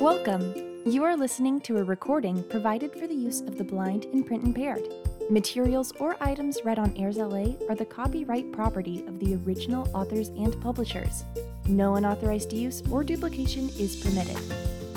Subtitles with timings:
[0.00, 0.54] Welcome.
[0.86, 4.44] You are listening to a recording provided for the use of the blind and print
[4.44, 4.82] impaired.
[5.28, 10.58] Materials or items read on AIRSLA are the copyright property of the original authors and
[10.62, 11.24] publishers.
[11.66, 14.38] No unauthorized use or duplication is permitted.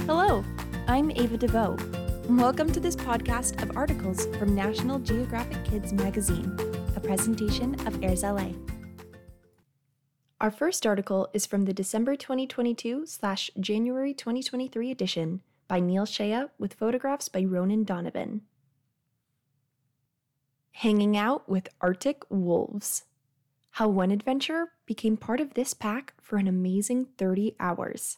[0.06, 0.46] Hello,
[0.88, 1.78] I'm Ava DeVoe.
[2.30, 6.56] Welcome to this podcast of articles from National Geographic Kids magazine,
[6.96, 8.71] a presentation of AIRSLA.
[10.42, 16.46] Our first article is from the December 2022 slash January 2023 edition by Neil Shea
[16.58, 18.42] with photographs by Ronan Donovan.
[20.72, 23.04] Hanging out with Arctic wolves.
[23.74, 28.18] How one adventurer became part of this pack for an amazing 30 hours.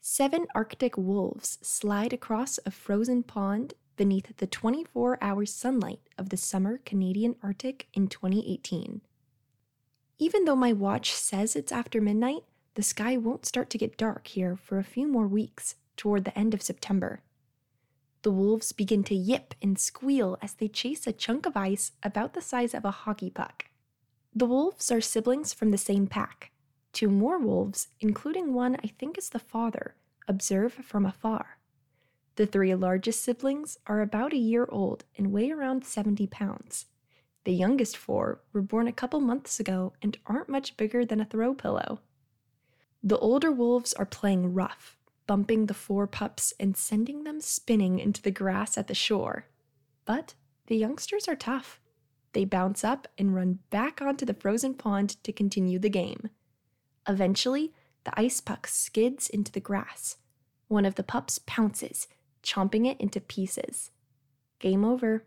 [0.00, 6.36] Seven Arctic wolves slide across a frozen pond beneath the 24 hour sunlight of the
[6.36, 9.02] summer Canadian Arctic in 2018.
[10.18, 12.42] Even though my watch says it's after midnight,
[12.74, 16.38] the sky won't start to get dark here for a few more weeks toward the
[16.38, 17.22] end of September.
[18.22, 22.32] The wolves begin to yip and squeal as they chase a chunk of ice about
[22.32, 23.66] the size of a hockey puck.
[24.34, 26.50] The wolves are siblings from the same pack.
[26.92, 31.58] Two more wolves, including one I think is the father, observe from afar.
[32.36, 36.86] The three largest siblings are about a year old and weigh around 70 pounds.
[37.46, 41.24] The youngest four were born a couple months ago and aren't much bigger than a
[41.24, 42.00] throw pillow.
[43.04, 48.20] The older wolves are playing rough, bumping the four pups and sending them spinning into
[48.20, 49.46] the grass at the shore.
[50.04, 50.34] But
[50.66, 51.80] the youngsters are tough.
[52.32, 56.30] They bounce up and run back onto the frozen pond to continue the game.
[57.08, 60.16] Eventually, the ice puck skids into the grass.
[60.66, 62.08] One of the pups pounces,
[62.42, 63.92] chomping it into pieces.
[64.58, 65.22] Game over.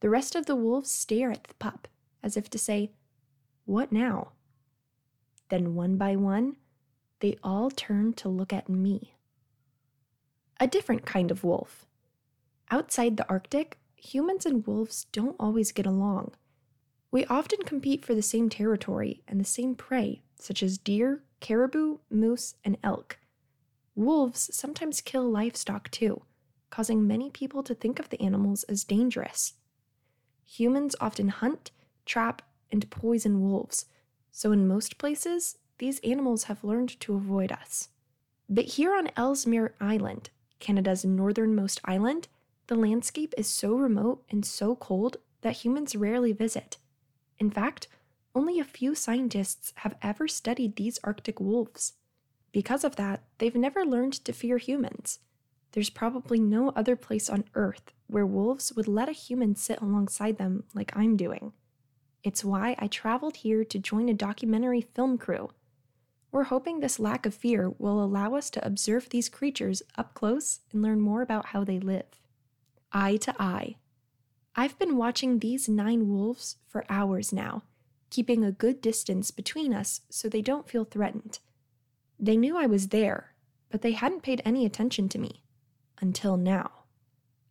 [0.00, 1.88] The rest of the wolves stare at the pup,
[2.22, 2.92] as if to say,
[3.64, 4.32] What now?
[5.48, 6.56] Then, one by one,
[7.20, 9.14] they all turn to look at me.
[10.60, 11.86] A different kind of wolf.
[12.70, 16.32] Outside the Arctic, humans and wolves don't always get along.
[17.10, 21.98] We often compete for the same territory and the same prey, such as deer, caribou,
[22.10, 23.18] moose, and elk.
[23.94, 26.22] Wolves sometimes kill livestock too,
[26.70, 29.54] causing many people to think of the animals as dangerous.
[30.46, 31.70] Humans often hunt,
[32.04, 32.42] trap,
[32.72, 33.86] and poison wolves,
[34.32, 37.88] so in most places, these animals have learned to avoid us.
[38.48, 40.30] But here on Ellesmere Island,
[40.60, 42.28] Canada's northernmost island,
[42.68, 46.78] the landscape is so remote and so cold that humans rarely visit.
[47.38, 47.88] In fact,
[48.34, 51.94] only a few scientists have ever studied these Arctic wolves.
[52.52, 55.18] Because of that, they've never learned to fear humans.
[55.76, 60.38] There's probably no other place on Earth where wolves would let a human sit alongside
[60.38, 61.52] them like I'm doing.
[62.24, 65.50] It's why I traveled here to join a documentary film crew.
[66.32, 70.60] We're hoping this lack of fear will allow us to observe these creatures up close
[70.72, 72.22] and learn more about how they live.
[72.90, 73.76] Eye to eye.
[74.54, 77.64] I've been watching these nine wolves for hours now,
[78.08, 81.38] keeping a good distance between us so they don't feel threatened.
[82.18, 83.34] They knew I was there,
[83.68, 85.42] but they hadn't paid any attention to me
[86.00, 86.70] until now.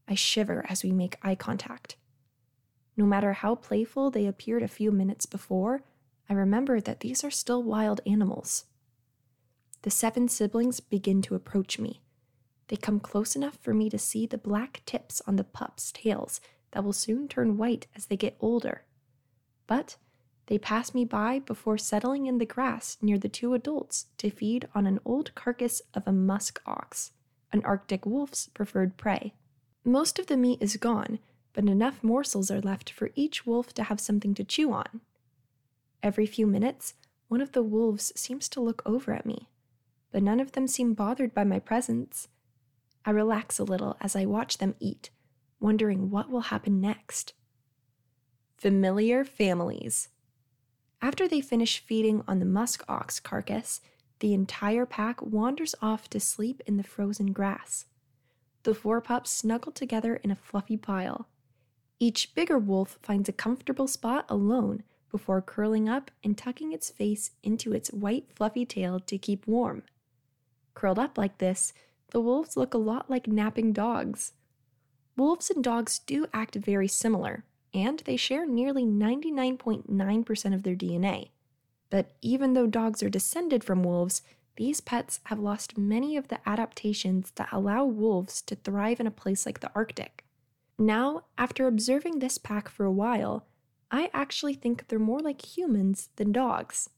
[0.07, 1.95] I shiver as we make eye contact.
[2.97, 5.83] No matter how playful they appeared a few minutes before,
[6.29, 8.65] I remember that these are still wild animals.
[9.81, 12.01] The seven siblings begin to approach me.
[12.67, 16.41] They come close enough for me to see the black tips on the pups' tails
[16.71, 18.85] that will soon turn white as they get older.
[19.67, 19.97] But
[20.47, 24.67] they pass me by before settling in the grass near the two adults to feed
[24.73, 27.11] on an old carcass of a musk ox
[27.55, 29.33] an Arctic wolf's preferred prey.
[29.85, 31.19] Most of the meat is gone,
[31.53, 34.99] but enough morsels are left for each wolf to have something to chew on.
[36.03, 36.95] Every few minutes,
[37.29, 39.47] one of the wolves seems to look over at me,
[40.11, 42.27] but none of them seem bothered by my presence.
[43.05, 45.09] I relax a little as I watch them eat,
[45.61, 47.33] wondering what will happen next.
[48.57, 50.09] Familiar families.
[51.01, 53.79] After they finish feeding on the musk ox carcass,
[54.19, 57.85] the entire pack wanders off to sleep in the frozen grass.
[58.63, 61.27] The four pups snuggle together in a fluffy pile.
[61.99, 67.31] Each bigger wolf finds a comfortable spot alone before curling up and tucking its face
[67.43, 69.83] into its white fluffy tail to keep warm.
[70.73, 71.73] Curled up like this,
[72.11, 74.33] the wolves look a lot like napping dogs.
[75.15, 81.29] Wolves and dogs do act very similar, and they share nearly 99.9% of their DNA.
[81.95, 84.21] But even though dogs are descended from wolves,
[84.57, 89.11] these pets have lost many of the adaptations that allow wolves to thrive in a
[89.11, 90.25] place like the Arctic.
[90.77, 93.45] Now, after observing this pack for a while,
[93.91, 96.89] I actually think they're more like humans than dogs.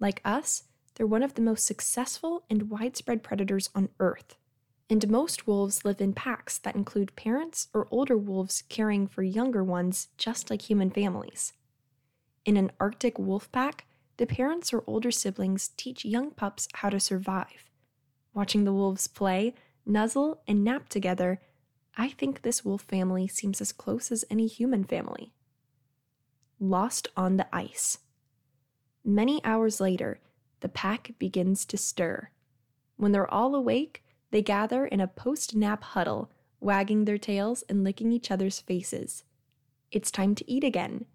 [0.00, 0.64] Like us,
[0.96, 4.34] they're one of the most successful and widespread predators on Earth.
[4.90, 9.62] And most wolves live in packs that include parents or older wolves caring for younger
[9.62, 11.52] ones, just like human families.
[12.44, 13.84] In an Arctic wolf pack,
[14.18, 17.70] the parents or older siblings teach young pups how to survive.
[18.34, 19.54] Watching the wolves play,
[19.86, 21.40] nuzzle, and nap together,
[21.96, 25.32] I think this wolf family seems as close as any human family.
[26.60, 27.98] Lost on the ice.
[29.04, 30.20] Many hours later,
[30.60, 32.30] the pack begins to stir.
[32.96, 36.30] When they're all awake, they gather in a post nap huddle,
[36.60, 39.22] wagging their tails and licking each other's faces.
[39.92, 41.06] It's time to eat again,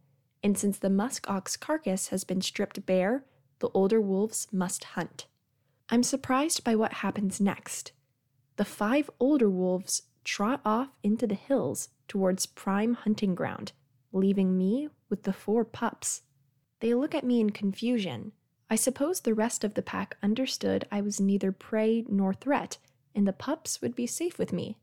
[0.44, 3.24] and since the musk ox carcass has been stripped bare,
[3.60, 5.26] the older wolves must hunt.
[5.90, 7.94] I'm surprised by what happens next.
[8.58, 13.72] The five older wolves trot off into the hills towards prime hunting ground,
[14.12, 16.24] leaving me with the four pups.
[16.80, 18.34] They look at me in confusion.
[18.70, 22.78] I suppose the rest of the pack understood I was neither prey nor threat,
[23.16, 24.78] and the pups would be safe with me.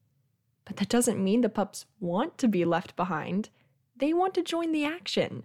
[0.64, 3.50] But that doesn't mean the pups want to be left behind.
[3.96, 5.44] They want to join the action.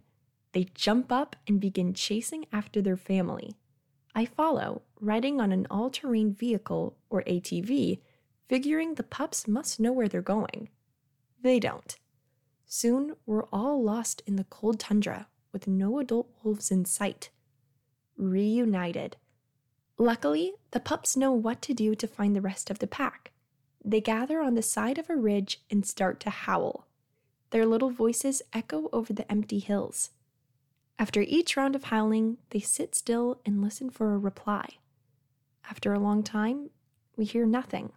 [0.56, 3.58] They jump up and begin chasing after their family.
[4.16, 8.00] I follow, riding on an all terrain vehicle, or ATV,
[8.48, 10.70] figuring the pups must know where they're going.
[11.42, 11.98] They don't.
[12.66, 17.32] Soon, we're all lost in the cold tundra with no adult wolves in sight.
[18.16, 19.18] Reunited.
[19.98, 23.34] Luckily, the pups know what to do to find the rest of the pack.
[23.84, 26.88] They gather on the side of a ridge and start to howl.
[27.50, 30.12] Their little voices echo over the empty hills.
[30.98, 34.66] After each round of howling, they sit still and listen for a reply.
[35.70, 36.70] After a long time,
[37.18, 37.92] we hear nothing.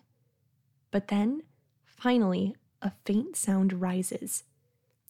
[0.90, 1.42] But then,
[1.84, 4.44] finally, a faint sound rises.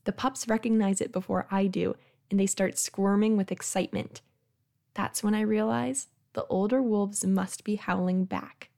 [0.05, 1.96] The pups recognize it before I do,
[2.31, 4.20] and they start squirming with excitement.
[4.94, 8.70] That's when I realize the older wolves must be howling back.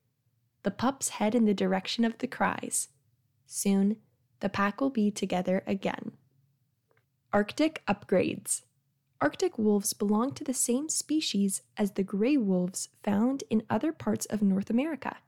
[0.63, 2.89] The pups head in the direction of the cries.
[3.47, 3.97] Soon,
[4.41, 6.13] the pack will be together again.
[7.33, 8.63] Arctic upgrades.
[9.21, 14.25] Arctic wolves belong to the same species as the gray wolves found in other parts
[14.27, 15.19] of North America,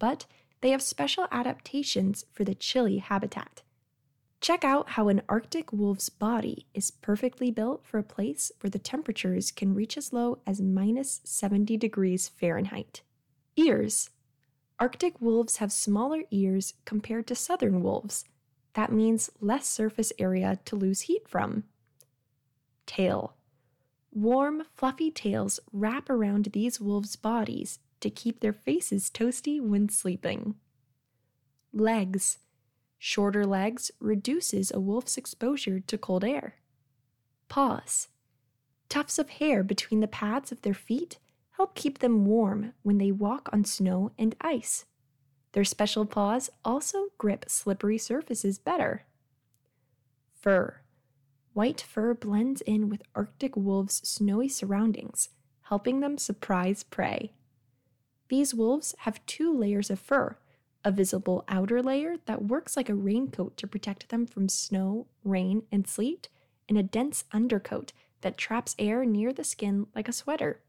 [0.00, 0.26] but
[0.62, 3.62] they have special adaptations for the chilly habitat.
[4.40, 8.78] Check out how an Arctic wolf's body is perfectly built for a place where the
[8.78, 13.02] temperatures can reach as low as minus 70 degrees Fahrenheit.
[13.56, 14.10] Ears.
[14.78, 18.24] Arctic wolves have smaller ears compared to southern wolves.
[18.72, 21.64] That means less surface area to lose heat from.
[22.90, 23.36] Tail.
[24.10, 30.56] Warm, fluffy tails wrap around these wolves' bodies to keep their faces toasty when sleeping.
[31.72, 32.38] Legs.
[32.98, 36.56] Shorter legs reduces a wolf's exposure to cold air.
[37.48, 38.08] Paws.
[38.88, 41.20] Tufts of hair between the pads of their feet
[41.52, 44.84] help keep them warm when they walk on snow and ice.
[45.52, 49.04] Their special paws also grip slippery surfaces better.
[50.34, 50.79] Fur.
[51.52, 55.30] White fur blends in with Arctic wolves' snowy surroundings,
[55.62, 57.32] helping them surprise prey.
[58.28, 60.36] These wolves have two layers of fur
[60.82, 65.62] a visible outer layer that works like a raincoat to protect them from snow, rain,
[65.70, 66.28] and sleet,
[66.68, 67.92] and a dense undercoat
[68.22, 70.62] that traps air near the skin like a sweater.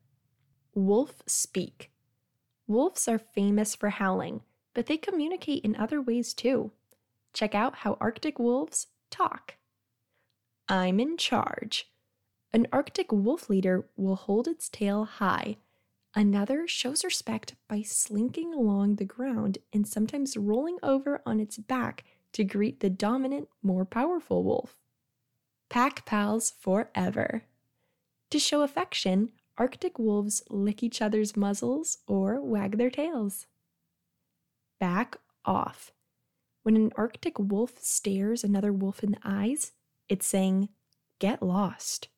[0.73, 1.91] Wolf speak.
[2.67, 4.41] Wolves are famous for howling,
[4.73, 6.71] but they communicate in other ways too.
[7.33, 9.55] Check out how Arctic wolves talk.
[10.71, 11.91] I'm in charge.
[12.51, 15.57] An Arctic wolf leader will hold its tail high
[16.13, 22.03] Another shows respect by slinking along the ground and sometimes rolling over on its back
[22.33, 24.75] to greet the dominant, more powerful wolf.
[25.69, 27.43] Pack pals forever.
[28.29, 33.47] To show affection, Arctic wolves lick each other's muzzles or wag their tails.
[34.81, 35.93] Back off.
[36.63, 39.71] When an Arctic wolf stares another wolf in the eyes,
[40.11, 40.67] it's saying,
[41.19, 42.09] Get lost.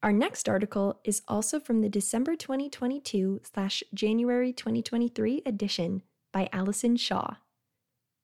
[0.00, 6.96] Our next article is also from the December 2022 slash January 2023 edition by Allyson
[6.96, 7.34] Shaw.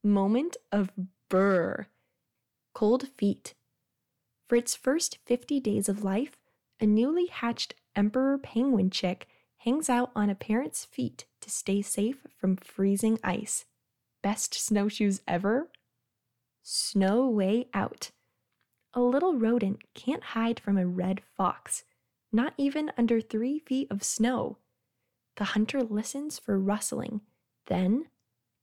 [0.05, 0.89] Moment of
[1.29, 1.87] Brr.
[2.73, 3.55] Cold Feet.
[4.47, 6.37] For its first 50 days of life,
[6.79, 12.25] a newly hatched emperor penguin chick hangs out on a parent's feet to stay safe
[12.37, 13.65] from freezing ice.
[14.23, 15.69] Best snowshoes ever?
[16.63, 18.11] Snow way out.
[18.93, 21.83] A little rodent can't hide from a red fox,
[22.31, 24.57] not even under three feet of snow.
[25.37, 27.21] The hunter listens for rustling.
[27.67, 28.07] Then,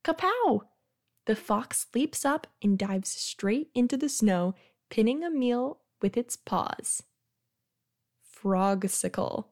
[0.03, 0.61] kapow!
[1.25, 4.55] The fox leaps up and dives straight into the snow,
[4.89, 7.03] pinning a meal with its paws.
[8.21, 9.45] Frogsicle.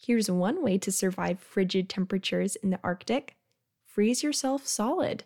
[0.00, 3.36] Here's one way to survive frigid temperatures in the Arctic
[3.84, 5.24] freeze yourself solid.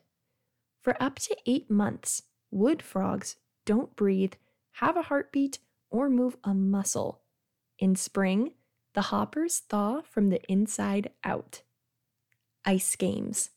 [0.81, 4.35] For up to eight months, wood frogs don't breathe,
[4.73, 5.59] have a heartbeat,
[5.91, 7.21] or move a muscle.
[7.79, 8.53] In spring,
[8.95, 11.63] the hoppers thaw from the inside out.
[12.65, 13.51] Ice games.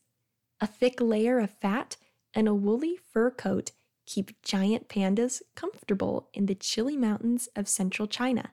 [0.60, 1.96] A thick layer of fat
[2.34, 3.72] and a woolly fur coat
[4.06, 8.52] keep giant pandas comfortable in the chilly mountains of central China.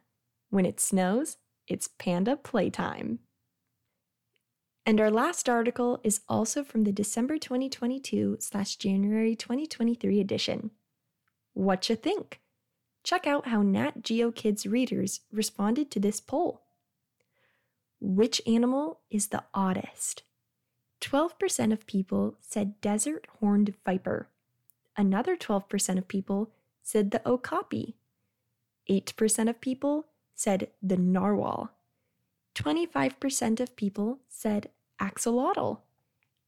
[0.50, 3.20] When it snows, it's panda playtime.
[4.86, 10.72] And our last article is also from the December 2022 slash January 2023 edition.
[11.54, 12.42] What you think?
[13.04, 16.62] Check out how Nat Geo Kids readers responded to this poll.
[18.00, 20.24] Which animal is the oddest?
[21.02, 24.30] 12% of people said desert horned viper.
[24.96, 27.96] Another 12% of people said the okapi.
[28.90, 30.06] 8% of people
[30.36, 31.72] said the narwhal.
[32.56, 34.70] 25% of people said
[35.02, 35.80] axolotl.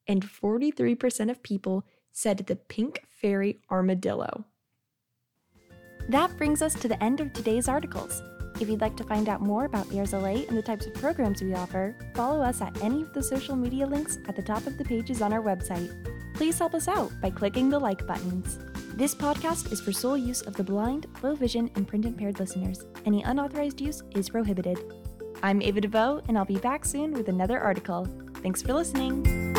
[0.07, 4.45] And 43% of people said the pink fairy armadillo.
[6.07, 8.21] That brings us to the end of today's articles.
[8.59, 11.53] If you'd like to find out more about Vierzolet and the types of programs we
[11.55, 14.85] offer, follow us at any of the social media links at the top of the
[14.85, 15.91] pages on our website.
[16.35, 18.59] Please help us out by clicking the like buttons.
[18.93, 22.85] This podcast is for sole use of the blind, low vision, and print impaired listeners.
[23.05, 24.77] Any unauthorized use is prohibited.
[25.43, 28.07] I'm Ava DeVoe, and I'll be back soon with another article.
[28.35, 29.54] Thanks for listening.